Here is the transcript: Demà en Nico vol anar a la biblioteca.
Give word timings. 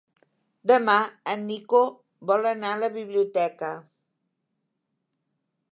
Demà 0.69 0.95
en 1.33 1.43
Nico 1.49 1.81
vol 2.31 2.49
anar 2.53 2.73
a 2.77 2.81
la 2.85 2.91
biblioteca. 2.97 3.73